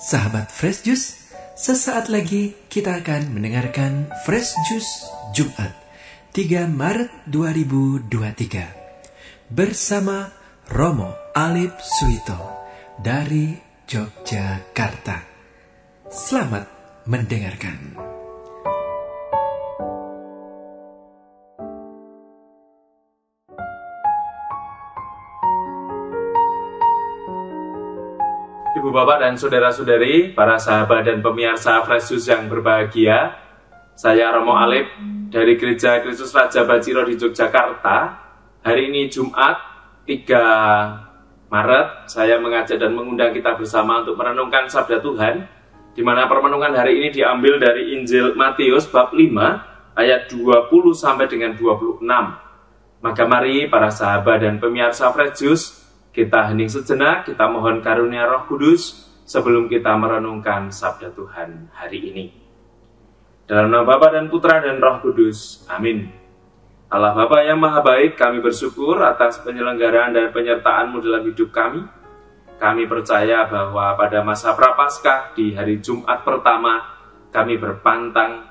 Sahabat 0.00 0.48
Fresh 0.48 0.88
Juice, 0.88 1.28
sesaat 1.52 2.08
lagi 2.08 2.56
kita 2.72 3.04
akan 3.04 3.36
mendengarkan 3.36 4.08
Fresh 4.24 4.56
Juice 4.64 5.04
Jumat 5.36 5.76
3 6.32 6.64
Maret 6.72 7.28
2023 7.28 9.52
bersama 9.52 10.32
Romo 10.72 11.12
Alip 11.36 11.76
Suito 11.84 12.40
dari 12.96 13.52
Yogyakarta. 13.84 15.20
Selamat 16.08 16.64
mendengarkan. 17.04 18.09
Bapak 29.00 29.24
dan 29.24 29.34
saudara-saudari, 29.40 30.36
para 30.36 30.60
sahabat 30.60 31.08
dan 31.08 31.24
pemirsa 31.24 31.80
Fresh 31.88 32.12
Juice 32.12 32.36
yang 32.36 32.52
berbahagia, 32.52 33.32
saya 33.96 34.28
Romo 34.28 34.52
Alip 34.52 34.92
dari 35.32 35.56
Gereja 35.56 36.04
Kristus 36.04 36.36
Raja 36.36 36.68
Baciro 36.68 37.08
di 37.08 37.16
Yogyakarta. 37.16 37.96
Hari 38.60 38.92
ini 38.92 39.08
Jumat 39.08 39.56
3 40.04 41.48
Maret, 41.48 42.12
saya 42.12 42.36
mengajak 42.44 42.76
dan 42.76 42.92
mengundang 42.92 43.32
kita 43.32 43.56
bersama 43.56 44.04
untuk 44.04 44.20
merenungkan 44.20 44.68
Sabda 44.68 45.00
Tuhan, 45.00 45.48
di 45.96 46.04
mana 46.04 46.28
permenungan 46.28 46.76
hari 46.76 47.00
ini 47.00 47.08
diambil 47.08 47.56
dari 47.56 47.96
Injil 47.96 48.36
Matius 48.36 48.84
bab 48.84 49.16
5 49.16 49.96
ayat 49.96 50.28
20 50.28 50.68
sampai 50.92 51.24
dengan 51.24 51.56
26. 51.56 52.04
Maka 53.00 53.22
mari 53.24 53.64
para 53.64 53.88
sahabat 53.88 54.44
dan 54.44 54.60
pemirsa 54.60 55.08
Fresh 55.08 55.40
Juice, 55.40 55.79
kita 56.10 56.50
hening 56.50 56.70
sejenak, 56.70 57.26
kita 57.26 57.46
mohon 57.46 57.78
karunia 57.78 58.26
roh 58.26 58.46
kudus 58.50 59.10
sebelum 59.30 59.70
kita 59.70 59.94
merenungkan 59.94 60.74
sabda 60.74 61.14
Tuhan 61.14 61.70
hari 61.70 62.10
ini. 62.10 62.24
Dalam 63.50 63.70
nama 63.70 63.82
Bapa 63.82 64.14
dan 64.14 64.30
Putra 64.30 64.62
dan 64.62 64.78
Roh 64.78 65.02
Kudus. 65.02 65.66
Amin. 65.66 66.06
Allah 66.86 67.10
Bapa 67.14 67.42
yang 67.42 67.58
Maha 67.58 67.82
Baik, 67.82 68.14
kami 68.14 68.38
bersyukur 68.38 69.02
atas 69.02 69.42
penyelenggaraan 69.42 70.14
dan 70.14 70.30
penyertaan-Mu 70.30 71.02
dalam 71.02 71.26
hidup 71.26 71.50
kami. 71.50 71.82
Kami 72.62 72.86
percaya 72.86 73.50
bahwa 73.50 73.98
pada 73.98 74.22
masa 74.22 74.54
Prapaskah 74.54 75.34
di 75.34 75.58
hari 75.58 75.82
Jumat 75.82 76.22
pertama, 76.22 76.78
kami 77.34 77.58
berpantang 77.58 78.46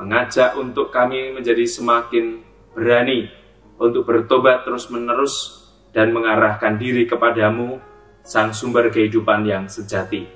mengajak 0.00 0.56
untuk 0.56 0.88
kami 0.88 1.36
menjadi 1.36 1.68
semakin 1.68 2.40
berani 2.72 3.28
untuk 3.76 4.08
bertobat 4.08 4.64
terus-menerus 4.64 5.67
dan 5.98 6.14
mengarahkan 6.14 6.78
diri 6.78 7.10
kepadamu, 7.10 7.82
Sang 8.22 8.54
Sumber 8.54 8.86
kehidupan 8.86 9.42
yang 9.42 9.66
sejati. 9.66 10.30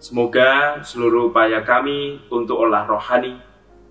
Semoga 0.00 0.80
seluruh 0.80 1.28
upaya 1.28 1.60
kami 1.60 2.24
untuk 2.32 2.64
olah 2.64 2.88
rohani, 2.88 3.36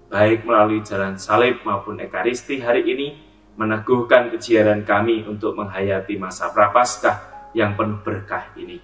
baik 0.10 0.50
melalui 0.50 0.82
jalan 0.82 1.22
salib 1.22 1.62
maupun 1.62 2.02
ekaristi 2.02 2.58
hari 2.58 2.90
ini, 2.90 3.22
meneguhkan 3.54 4.34
kejiaran 4.34 4.82
kami 4.82 5.22
untuk 5.30 5.54
menghayati 5.54 6.18
masa 6.18 6.50
prapaskah 6.50 7.54
yang 7.54 7.78
penuh 7.78 8.02
berkah 8.02 8.50
ini. 8.58 8.82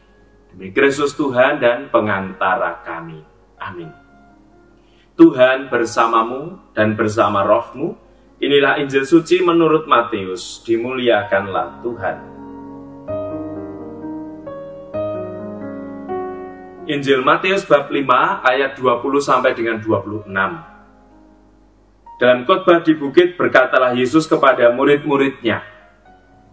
Demi 0.53 0.69
Kristus 0.69 1.17
Tuhan 1.17 1.57
dan 1.57 1.89
pengantara 1.89 2.85
kami. 2.85 3.17
Amin. 3.57 3.89
Tuhan 5.17 5.73
bersamamu 5.73 6.69
dan 6.77 6.93
bersama 6.93 7.41
rohmu, 7.41 7.97
Inilah 8.41 8.81
Injil 8.81 9.05
suci 9.05 9.37
menurut 9.45 9.85
Matius, 9.85 10.65
dimuliakanlah 10.65 11.77
Tuhan. 11.85 12.17
Injil 16.89 17.21
Matius 17.21 17.69
bab 17.69 17.93
5 17.93 18.41
ayat 18.41 18.73
20 18.81 19.21
sampai 19.21 19.53
dengan 19.53 19.77
26. 19.77 20.25
Dalam 22.17 22.41
khotbah 22.49 22.81
di 22.81 22.97
bukit 22.97 23.37
berkatalah 23.37 23.93
Yesus 23.93 24.25
kepada 24.25 24.73
murid-muridnya, 24.73 25.61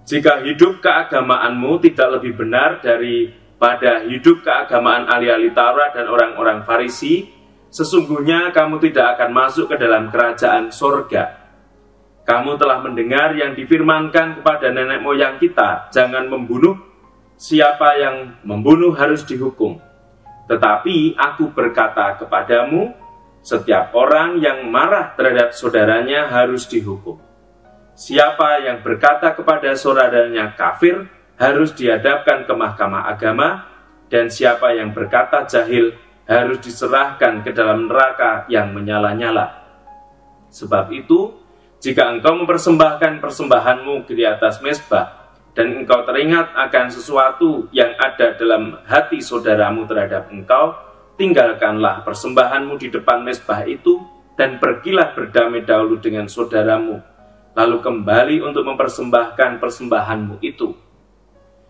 "Jika 0.04 0.44
hidup 0.44 0.84
keagamaanmu 0.84 1.72
tidak 1.88 2.20
lebih 2.20 2.36
benar 2.36 2.84
daripada 2.84 4.04
hidup 4.04 4.44
keagamaan 4.44 5.08
ahli-ahli 5.08 5.56
Taurat 5.56 5.96
dan 5.96 6.04
orang-orang 6.12 6.68
Farisi, 6.68 7.32
sesungguhnya 7.72 8.52
kamu 8.52 8.76
tidak 8.76 9.16
akan 9.16 9.32
masuk 9.32 9.72
ke 9.72 9.80
dalam 9.80 10.12
kerajaan 10.12 10.68
sorga." 10.68 11.47
Kamu 12.28 12.60
telah 12.60 12.84
mendengar 12.84 13.32
yang 13.32 13.56
difirmankan 13.56 14.44
kepada 14.44 14.68
nenek 14.68 15.00
moyang 15.00 15.40
kita, 15.40 15.88
jangan 15.88 16.28
membunuh. 16.28 16.76
Siapa 17.40 17.96
yang 17.96 18.36
membunuh 18.44 18.92
harus 18.92 19.24
dihukum. 19.24 19.80
Tetapi 20.44 21.16
aku 21.16 21.48
berkata 21.56 22.20
kepadamu, 22.20 22.92
setiap 23.40 23.96
orang 23.96 24.44
yang 24.44 24.68
marah 24.68 25.16
terhadap 25.16 25.56
saudaranya 25.56 26.28
harus 26.28 26.68
dihukum. 26.68 27.16
Siapa 27.96 28.60
yang 28.60 28.84
berkata 28.84 29.32
kepada 29.32 29.72
saudaranya 29.72 30.52
kafir 30.52 31.08
harus 31.40 31.72
dihadapkan 31.72 32.44
ke 32.44 32.52
mahkamah 32.52 33.08
agama, 33.08 33.64
dan 34.12 34.28
siapa 34.28 34.76
yang 34.76 34.92
berkata 34.92 35.48
jahil 35.48 35.96
harus 36.28 36.60
diserahkan 36.60 37.40
ke 37.40 37.56
dalam 37.56 37.88
neraka 37.88 38.44
yang 38.52 38.68
menyala-nyala. 38.76 39.64
Sebab 40.52 40.92
itu, 40.92 41.47
jika 41.78 42.10
engkau 42.10 42.34
mempersembahkan 42.42 43.22
persembahanmu 43.22 44.06
di 44.10 44.26
atas 44.26 44.58
mesbah, 44.58 45.30
dan 45.54 45.74
engkau 45.74 46.06
teringat 46.06 46.54
akan 46.54 46.86
sesuatu 46.90 47.66
yang 47.74 47.94
ada 47.98 48.34
dalam 48.38 48.78
hati 48.86 49.18
saudaramu 49.18 49.86
terhadap 49.86 50.30
engkau, 50.30 50.74
tinggalkanlah 51.18 52.06
persembahanmu 52.06 52.78
di 52.78 52.90
depan 52.90 53.22
mesbah 53.26 53.66
itu, 53.66 53.98
dan 54.38 54.62
pergilah 54.62 55.18
berdamai 55.18 55.66
dahulu 55.66 55.98
dengan 55.98 56.30
saudaramu, 56.30 57.02
lalu 57.58 57.76
kembali 57.82 58.36
untuk 58.42 58.62
mempersembahkan 58.70 59.58
persembahanmu 59.58 60.38
itu. 60.46 60.74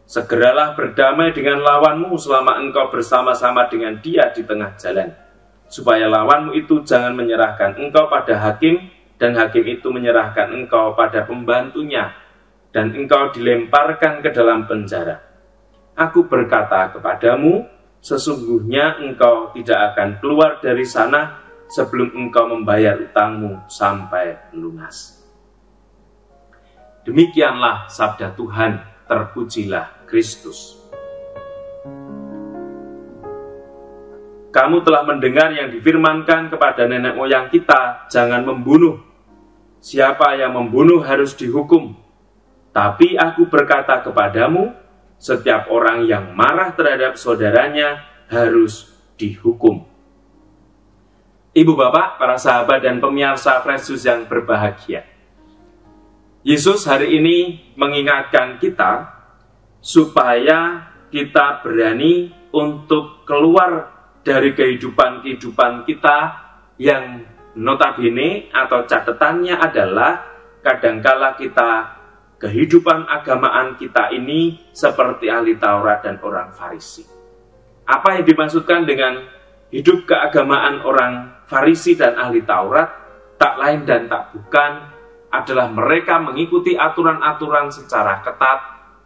Segeralah 0.09 0.73
berdamai 0.73 1.37
dengan 1.37 1.61
lawanmu 1.65 2.17
selama 2.17 2.61
engkau 2.61 2.89
bersama-sama 2.89 3.69
dengan 3.69 4.01
dia 4.01 4.29
di 4.33 4.45
tengah 4.45 4.73
jalan, 4.77 5.13
supaya 5.69 6.09
lawanmu 6.09 6.57
itu 6.57 6.81
jangan 6.85 7.13
menyerahkan 7.13 7.77
engkau 7.77 8.09
pada 8.09 8.37
hakim, 8.37 8.89
dan 9.19 9.35
hakim 9.35 9.67
itu 9.67 9.91
menyerahkan 9.91 10.55
engkau 10.55 10.95
pada 10.95 11.27
pembantunya, 11.27 12.15
dan 12.71 12.95
engkau 12.95 13.35
dilemparkan 13.35 14.23
ke 14.23 14.31
dalam 14.31 14.65
penjara. 14.71 15.19
Aku 15.99 16.31
berkata 16.31 16.95
kepadamu, 16.95 17.67
sesungguhnya 17.99 19.03
engkau 19.03 19.51
tidak 19.51 19.93
akan 19.93 20.23
keluar 20.23 20.63
dari 20.63 20.87
sana 20.87 21.43
sebelum 21.67 22.15
engkau 22.15 22.47
membayar 22.47 22.95
utangmu 22.95 23.67
sampai 23.67 24.55
lunas. 24.55 25.19
Demikianlah 27.03 27.91
sabda 27.91 28.37
Tuhan, 28.39 28.79
terpujilah 29.09 30.07
Kristus. 30.07 30.77
Kamu 34.49 34.81
telah 34.81 35.05
mendengar 35.05 35.53
yang 35.53 35.73
difirmankan 35.73 36.53
kepada 36.53 36.89
nenek 36.89 37.17
moyang 37.17 37.49
kita, 37.53 38.09
jangan 38.13 38.45
membunuh, 38.45 39.08
siapa 39.79 40.35
yang 40.39 40.55
membunuh 40.55 41.03
harus 41.03 41.35
dihukum. 41.35 41.97
Tapi 42.71 43.19
aku 43.19 43.51
berkata 43.51 44.03
kepadamu, 44.05 44.71
setiap 45.19 45.67
orang 45.75 46.07
yang 46.07 46.31
marah 46.35 46.71
terhadap 46.79 47.19
saudaranya 47.19 48.07
harus 48.31 48.87
dihukum. 49.19 49.83
Ibu 51.59 51.73
bapak, 51.75 52.23
para 52.23 52.39
sahabat 52.39 52.87
dan 52.87 53.03
pemirsa 53.03 53.59
Fresus 53.67 54.07
yang 54.07 54.31
berbahagia. 54.31 55.03
Yesus 56.47 56.87
hari 56.87 57.19
ini 57.19 57.67
mengingatkan 57.75 58.63
kita 58.63 59.11
supaya 59.83 60.87
kita 61.11 61.67
berani 61.67 62.31
untuk 62.55 63.27
keluar 63.27 63.91
dari 64.23 64.55
kehidupan-kehidupan 64.55 65.83
kita 65.83 66.19
yang 66.79 67.27
notabene 67.59 68.55
atau 68.55 68.87
catatannya 68.87 69.59
adalah 69.59 70.13
kadangkala 70.63 71.35
kita 71.35 71.99
kehidupan 72.39 73.11
agamaan 73.11 73.75
kita 73.75 74.15
ini 74.15 74.71
seperti 74.71 75.27
ahli 75.27 75.59
Taurat 75.59 76.07
dan 76.07 76.23
orang 76.23 76.55
Farisi. 76.55 77.03
Apa 77.83 78.15
yang 78.15 78.25
dimaksudkan 78.31 78.87
dengan 78.87 79.27
hidup 79.75 80.07
keagamaan 80.07 80.87
orang 80.87 81.43
Farisi 81.51 81.99
dan 81.99 82.15
ahli 82.15 82.47
Taurat 82.47 82.87
tak 83.43 83.59
lain 83.59 83.83
dan 83.83 84.07
tak 84.07 84.31
bukan 84.35 84.73
adalah 85.29 85.67
mereka 85.69 86.23
mengikuti 86.23 86.79
aturan-aturan 86.79 87.75
secara 87.75 88.23
ketat 88.23 88.61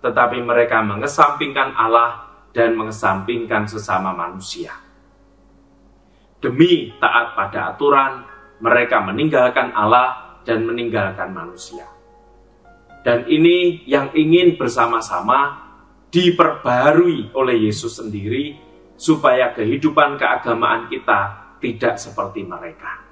tetapi 0.05 0.43
mereka 0.45 0.83
mengesampingkan 0.85 1.73
Allah 1.73 2.27
dan 2.53 2.77
mengesampingkan 2.77 3.65
sesama 3.65 4.13
manusia. 4.13 4.77
Demi 6.43 6.91
taat 6.99 7.39
pada 7.39 7.71
aturan, 7.71 8.27
mereka 8.63 9.03
meninggalkan 9.03 9.75
Allah 9.75 10.39
dan 10.47 10.63
meninggalkan 10.63 11.35
manusia. 11.35 11.85
Dan 13.03 13.27
ini 13.27 13.83
yang 13.91 14.15
ingin 14.15 14.55
bersama-sama 14.55 15.59
diperbarui 16.15 17.35
oleh 17.35 17.67
Yesus 17.67 17.99
sendiri 17.99 18.55
supaya 18.95 19.51
kehidupan 19.51 20.15
keagamaan 20.15 20.87
kita 20.87 21.43
tidak 21.59 21.99
seperti 21.99 22.47
mereka. 22.47 23.03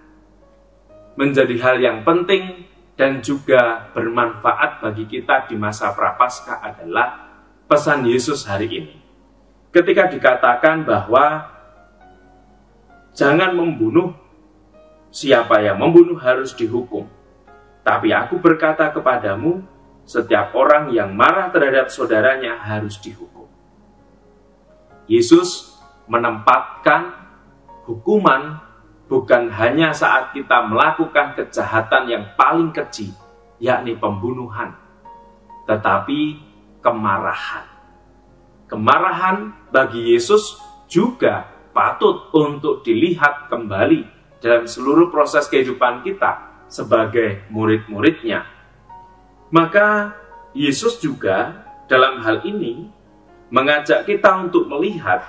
Menjadi 1.19 1.57
hal 1.59 1.77
yang 1.83 2.07
penting 2.07 2.71
dan 2.95 3.19
juga 3.19 3.91
bermanfaat 3.91 4.79
bagi 4.79 5.11
kita 5.11 5.51
di 5.51 5.59
masa 5.59 5.91
prapaskah 5.91 6.63
adalah 6.63 7.09
pesan 7.67 8.07
Yesus 8.07 8.47
hari 8.47 8.69
ini. 8.71 8.95
Ketika 9.75 10.07
dikatakan 10.07 10.87
bahwa 10.87 11.47
jangan 13.15 13.57
membunuh, 13.57 14.15
siapa 15.11 15.61
yang 15.63 15.79
membunuh 15.79 16.17
harus 16.17 16.55
dihukum. 16.55 17.07
Tapi 17.83 18.15
aku 18.15 18.39
berkata 18.39 18.89
kepadamu, 18.95 19.63
setiap 20.07 20.55
orang 20.55 20.91
yang 20.95 21.15
marah 21.15 21.51
terhadap 21.51 21.91
saudaranya 21.91 22.59
harus 22.59 22.99
dihukum. 22.99 23.47
Yesus 25.11 25.75
menempatkan 26.07 27.15
hukuman 27.87 28.63
bukan 29.11 29.51
hanya 29.51 29.91
saat 29.91 30.31
kita 30.31 30.67
melakukan 30.71 31.35
kejahatan 31.35 32.07
yang 32.07 32.25
paling 32.39 32.71
keji, 32.71 33.11
yakni 33.59 33.99
pembunuhan, 33.99 34.75
tetapi 35.67 36.39
kemarahan. 36.79 37.67
Kemarahan 38.71 39.51
bagi 39.75 40.15
Yesus 40.15 40.63
juga 40.87 41.51
patut 41.75 42.31
untuk 42.31 42.87
dilihat 42.87 43.51
kembali 43.51 44.20
dalam 44.41 44.65
seluruh 44.65 45.13
proses 45.13 45.47
kehidupan 45.47 46.03
kita 46.03 46.65
sebagai 46.67 47.45
murid-muridnya. 47.53 48.45
Maka 49.53 50.17
Yesus 50.57 50.99
juga 50.99 51.67
dalam 51.87 52.23
hal 52.25 52.43
ini 52.47 52.89
mengajak 53.51 54.07
kita 54.07 54.47
untuk 54.47 54.67
melihat 54.67 55.23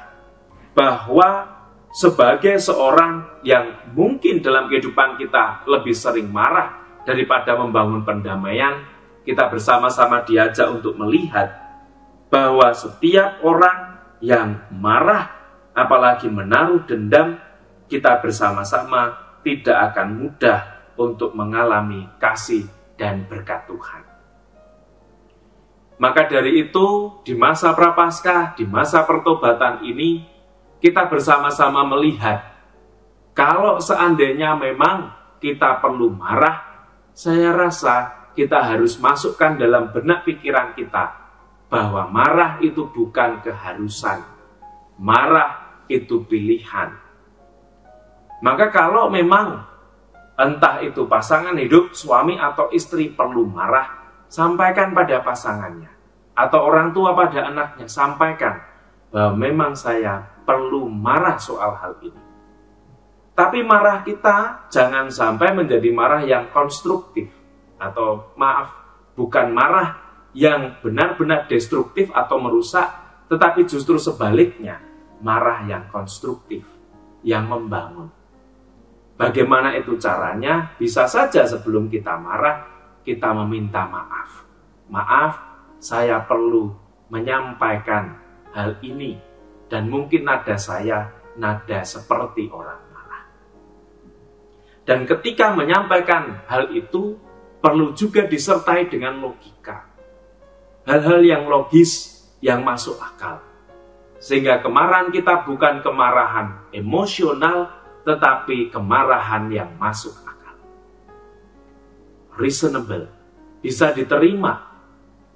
bahwa 0.71 1.61
sebagai 1.91 2.55
seorang 2.61 3.43
yang 3.43 3.91
mungkin 3.91 4.39
dalam 4.39 4.71
kehidupan 4.71 5.19
kita 5.19 5.67
lebih 5.67 5.91
sering 5.91 6.31
marah 6.31 6.79
daripada 7.03 7.57
membangun 7.57 8.05
pendamaian, 8.07 8.85
kita 9.27 9.51
bersama-sama 9.51 10.23
diajak 10.23 10.69
untuk 10.71 10.95
melihat 10.95 11.51
bahwa 12.31 12.71
setiap 12.71 13.43
orang 13.43 13.99
yang 14.23 14.63
marah, 14.71 15.33
apalagi 15.75 16.31
menaruh 16.31 16.85
dendam, 16.87 17.41
kita 17.91 18.23
bersama-sama 18.23 19.35
tidak 19.43 19.91
akan 19.91 20.07
mudah 20.15 20.59
untuk 20.95 21.35
mengalami 21.35 22.07
kasih 22.15 22.63
dan 22.95 23.27
berkat 23.27 23.67
Tuhan. 23.67 24.07
Maka 25.99 26.31
dari 26.31 26.65
itu, 26.65 27.19
di 27.21 27.35
masa 27.35 27.75
prapaskah, 27.75 28.55
di 28.57 28.65
masa 28.65 29.03
pertobatan 29.03 29.83
ini, 29.83 30.23
kita 30.81 31.05
bersama-sama 31.05 31.85
melihat 31.85 32.41
kalau 33.37 33.77
seandainya 33.77 34.57
memang 34.57 35.13
kita 35.37 35.77
perlu 35.77 36.09
marah, 36.09 36.87
saya 37.13 37.53
rasa 37.53 38.29
kita 38.33 38.65
harus 38.65 38.97
masukkan 38.97 39.59
dalam 39.59 39.93
benak 39.93 40.25
pikiran 40.25 40.73
kita 40.73 41.21
bahwa 41.69 42.09
marah 42.09 42.57
itu 42.65 42.89
bukan 42.89 43.39
keharusan, 43.45 44.25
marah 44.97 45.83
itu 45.85 46.23
pilihan. 46.25 47.10
Maka 48.41 48.73
kalau 48.73 49.07
memang 49.13 49.61
entah 50.37 50.81
itu 50.81 51.05
pasangan 51.05 51.53
hidup 51.53 51.93
suami 51.93 52.41
atau 52.41 52.73
istri 52.73 53.13
perlu 53.13 53.45
marah, 53.45 54.01
sampaikan 54.25 54.97
pada 54.97 55.21
pasangannya 55.21 55.91
atau 56.33 56.59
orang 56.65 56.89
tua 56.95 57.13
pada 57.13 57.51
anaknya 57.51 57.85
sampaikan 57.85 58.57
bahwa 59.11 59.35
memang 59.37 59.77
saya 59.77 60.23
perlu 60.41 60.87
marah 60.89 61.37
soal 61.37 61.77
hal 61.77 61.93
ini. 62.01 62.21
Tapi 63.35 63.63
marah 63.63 64.01
kita 64.01 64.67
jangan 64.71 65.07
sampai 65.11 65.53
menjadi 65.55 65.89
marah 65.93 66.23
yang 66.23 66.49
konstruktif 66.49 67.29
atau 67.77 68.33
maaf 68.37 68.81
bukan 69.15 69.51
marah 69.51 69.99
yang 70.31 70.79
benar-benar 70.79 71.47
destruktif 71.51 72.07
atau 72.15 72.39
merusak, 72.39 72.87
tetapi 73.27 73.67
justru 73.67 73.99
sebaliknya 73.99 74.79
marah 75.19 75.67
yang 75.67 75.91
konstruktif, 75.91 76.63
yang 77.21 77.51
membangun. 77.51 78.20
Bagaimana 79.21 79.77
itu 79.77 80.01
caranya? 80.01 80.73
Bisa 80.81 81.05
saja 81.05 81.45
sebelum 81.45 81.93
kita 81.93 82.17
marah, 82.17 82.65
kita 83.05 83.29
meminta 83.37 83.85
maaf. 83.85 84.41
Maaf, 84.89 85.33
saya 85.77 86.25
perlu 86.25 86.73
menyampaikan 87.13 88.17
hal 88.49 88.81
ini 88.81 89.21
dan 89.69 89.93
mungkin 89.93 90.25
nada 90.25 90.57
saya 90.57 91.13
nada 91.37 91.85
seperti 91.85 92.49
orang 92.49 92.81
marah. 92.89 93.23
Dan 94.89 95.05
ketika 95.05 95.53
menyampaikan 95.53 96.41
hal 96.49 96.73
itu 96.73 97.13
perlu 97.61 97.93
juga 97.93 98.25
disertai 98.25 98.89
dengan 98.89 99.21
logika. 99.21 99.85
Hal-hal 100.89 101.21
yang 101.21 101.45
logis 101.45 102.25
yang 102.41 102.65
masuk 102.65 102.97
akal. 102.97 103.37
Sehingga 104.17 104.65
kemarahan 104.65 105.13
kita 105.13 105.45
bukan 105.45 105.85
kemarahan 105.85 106.73
emosional 106.73 107.80
tetapi 108.03 108.73
kemarahan 108.73 109.49
yang 109.53 109.71
masuk 109.77 110.13
akal 110.25 110.41
reasonable, 112.41 113.05
bisa 113.59 113.91
diterima. 113.91 114.71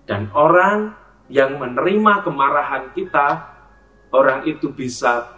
Dan 0.05 0.29
orang 0.37 0.93
yang 1.29 1.57
menerima 1.57 2.21
kemarahan 2.21 2.93
kita, 2.93 3.57
orang 4.13 4.45
itu 4.45 4.69
bisa 4.69 5.33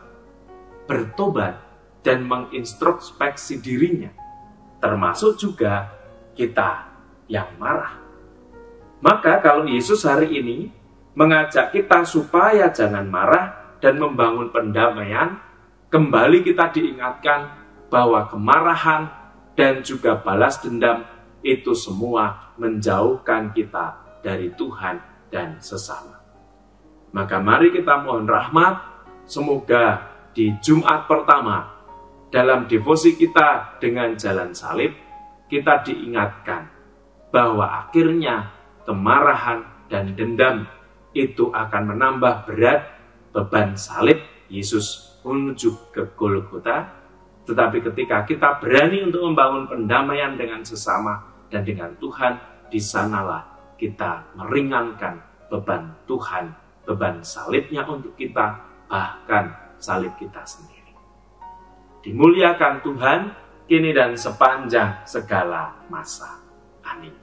bertobat 0.88 1.56
dan 2.04 2.28
mengintrospeksi 2.28 3.64
dirinya, 3.64 4.12
termasuk 4.84 5.40
juga 5.40 5.92
kita 6.36 6.88
yang 7.32 7.48
marah. 7.60 8.00
Maka 9.00 9.40
kalau 9.40 9.68
Yesus 9.68 10.04
hari 10.04 10.40
ini 10.40 10.72
mengajak 11.16 11.72
kita 11.72 12.04
supaya 12.04 12.72
jangan 12.72 13.08
marah 13.08 13.76
dan 13.80 14.00
membangun 14.00 14.52
pendamaian, 14.52 15.40
kembali 15.88 16.44
kita 16.44 16.72
diingatkan 16.76 17.48
bahwa 17.88 18.28
kemarahan 18.28 19.08
dan 19.56 19.80
juga 19.82 20.20
balas 20.20 20.60
dendam 20.60 21.08
itu 21.40 21.72
semua 21.72 22.54
menjauhkan 22.60 23.56
kita 23.56 24.20
dari 24.20 24.52
Tuhan 24.52 25.00
dan 25.32 25.58
sesama. 25.64 26.20
Maka 27.16 27.40
mari 27.40 27.72
kita 27.72 28.04
mohon 28.04 28.28
rahmat, 28.28 28.84
semoga 29.24 30.12
di 30.36 30.52
Jumat 30.60 31.08
pertama 31.08 31.80
dalam 32.28 32.68
devosi 32.68 33.16
kita 33.16 33.80
dengan 33.80 34.20
jalan 34.20 34.52
salib, 34.52 34.92
kita 35.48 35.88
diingatkan 35.88 36.68
bahwa 37.32 37.88
akhirnya 37.88 38.52
kemarahan 38.84 39.88
dan 39.88 40.12
dendam 40.20 40.68
itu 41.16 41.48
akan 41.56 41.96
menambah 41.96 42.44
berat 42.44 42.82
beban 43.32 43.80
salib 43.80 44.20
Yesus 44.52 45.07
menuju 45.26 45.94
ke 45.94 46.14
Golgota 46.18 46.98
tetapi 47.48 47.80
ketika 47.80 48.28
kita 48.28 48.60
berani 48.60 49.08
untuk 49.08 49.24
membangun 49.24 49.72
pendamaian 49.72 50.36
dengan 50.36 50.60
sesama 50.68 51.24
dan 51.48 51.64
dengan 51.64 51.96
Tuhan, 51.96 52.36
di 52.68 52.76
sanalah 52.76 53.72
kita 53.80 54.36
meringankan 54.36 55.24
beban 55.48 55.96
Tuhan, 56.04 56.52
beban 56.84 57.24
salibnya 57.24 57.88
untuk 57.88 58.20
kita, 58.20 58.60
bahkan 58.92 59.56
salib 59.80 60.12
kita 60.20 60.44
sendiri. 60.44 60.92
Dimuliakan 62.04 62.84
Tuhan, 62.84 63.20
kini 63.64 63.96
dan 63.96 64.20
sepanjang 64.20 65.08
segala 65.08 65.88
masa. 65.88 66.44
Amin. 66.84 67.16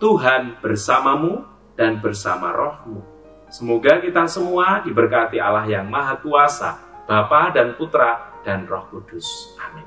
Tuhan 0.00 0.56
bersamamu 0.64 1.44
dan 1.76 2.00
bersama 2.00 2.56
rohmu. 2.56 3.04
Semoga 3.52 4.00
kita 4.00 4.24
semua 4.24 4.80
diberkati 4.80 5.36
Allah 5.36 5.68
yang 5.68 5.84
Maha 5.84 6.16
Kuasa, 6.16 6.89
Bapa 7.10 7.50
dan 7.50 7.74
Putra 7.74 8.38
dan 8.46 8.70
Roh 8.70 8.86
Kudus. 8.86 9.26
Amin. 9.58 9.82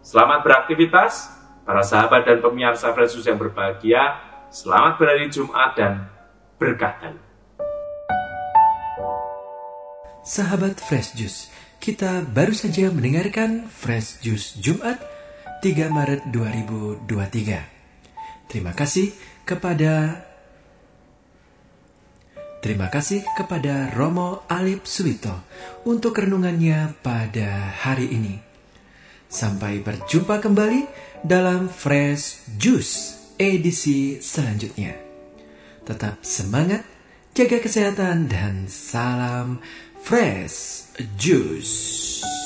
Selamat 0.00 0.40
beraktivitas, 0.40 1.28
para 1.60 1.84
sahabat 1.84 2.24
dan 2.24 2.40
pemirsa 2.40 2.88
Yesus 2.96 3.20
yang 3.28 3.36
berbahagia. 3.36 4.16
Selamat 4.48 4.96
berhari 4.96 5.28
Jumat 5.28 5.76
dan 5.76 6.08
berkah 6.56 6.96
Sahabat 10.24 10.80
Fresh 10.80 11.20
Juice, 11.20 11.52
kita 11.84 12.24
baru 12.32 12.56
saja 12.56 12.88
mendengarkan 12.88 13.68
Fresh 13.68 14.24
Juice 14.24 14.56
Jumat 14.56 15.04
3 15.60 15.92
Maret 15.92 16.32
2023. 16.32 18.48
Terima 18.48 18.72
kasih 18.72 19.12
kepada 19.44 20.24
Terima 22.64 22.88
kasih 22.88 23.20
kepada 23.36 23.92
Romo 23.92 24.40
Alip 24.48 24.88
Suwito 24.88 25.44
untuk 25.84 26.16
renungannya 26.16 26.96
pada 27.04 27.76
hari 27.84 28.08
ini. 28.08 28.40
Sampai 29.28 29.84
berjumpa 29.84 30.40
kembali 30.40 30.88
dalam 31.20 31.68
Fresh 31.68 32.48
Juice 32.56 33.20
edisi 33.36 34.16
selanjutnya. 34.16 34.96
Tetap 35.84 36.24
semangat, 36.24 36.88
jaga 37.36 37.60
kesehatan, 37.60 38.32
dan 38.32 38.64
salam 38.64 39.60
fresh 40.00 40.88
juice. 41.20 42.43